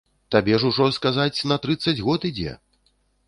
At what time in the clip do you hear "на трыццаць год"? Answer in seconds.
1.53-2.27